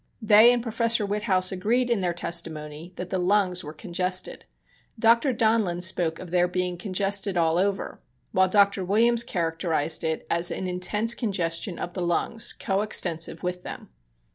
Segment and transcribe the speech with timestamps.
[0.19, 4.45] They and Professor Witthaus agreed in their testimony that the lungs were congested.
[4.97, 5.31] Dr.
[5.31, 7.99] Donlin spoke of their being "congested all over";
[8.31, 8.83] while Dr.
[8.83, 13.89] Williams characterized it as "an intense congestion of the lungs coextensive with them."